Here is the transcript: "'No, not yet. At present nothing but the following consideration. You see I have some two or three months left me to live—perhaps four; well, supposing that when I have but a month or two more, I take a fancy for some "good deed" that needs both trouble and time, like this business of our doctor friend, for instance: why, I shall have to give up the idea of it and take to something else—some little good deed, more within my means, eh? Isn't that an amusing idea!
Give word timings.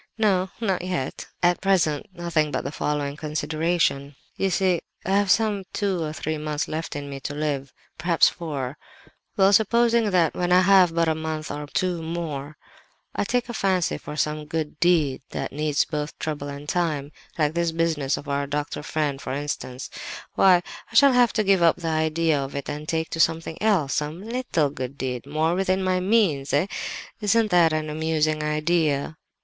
"'No, 0.17 0.49
not 0.59 0.81
yet. 0.81 1.27
At 1.43 1.61
present 1.61 2.07
nothing 2.11 2.49
but 2.49 2.63
the 2.63 2.71
following 2.71 3.15
consideration. 3.15 4.15
You 4.35 4.49
see 4.49 4.81
I 5.05 5.11
have 5.11 5.29
some 5.29 5.65
two 5.73 6.01
or 6.01 6.11
three 6.11 6.39
months 6.39 6.67
left 6.67 6.95
me 6.95 7.19
to 7.19 7.35
live—perhaps 7.35 8.27
four; 8.27 8.79
well, 9.37 9.53
supposing 9.53 10.09
that 10.09 10.33
when 10.33 10.51
I 10.51 10.61
have 10.61 10.95
but 10.95 11.07
a 11.07 11.13
month 11.13 11.51
or 11.51 11.67
two 11.67 12.01
more, 12.01 12.57
I 13.13 13.23
take 13.25 13.47
a 13.47 13.53
fancy 13.53 13.99
for 13.99 14.15
some 14.15 14.45
"good 14.47 14.79
deed" 14.79 15.21
that 15.33 15.53
needs 15.53 15.85
both 15.85 16.17
trouble 16.17 16.47
and 16.47 16.67
time, 16.67 17.11
like 17.37 17.53
this 17.53 17.71
business 17.71 18.17
of 18.17 18.27
our 18.27 18.47
doctor 18.47 18.81
friend, 18.81 19.21
for 19.21 19.33
instance: 19.33 19.91
why, 20.33 20.63
I 20.91 20.95
shall 20.95 21.13
have 21.13 21.31
to 21.33 21.43
give 21.43 21.61
up 21.61 21.75
the 21.75 21.89
idea 21.89 22.39
of 22.41 22.55
it 22.55 22.67
and 22.67 22.89
take 22.89 23.11
to 23.11 23.19
something 23.19 23.61
else—some 23.61 24.23
little 24.27 24.71
good 24.71 24.97
deed, 24.97 25.27
more 25.27 25.53
within 25.53 25.83
my 25.83 25.99
means, 25.99 26.53
eh? 26.53 26.65
Isn't 27.19 27.51
that 27.51 27.71
an 27.71 27.87
amusing 27.91 28.41
idea! 28.41 29.17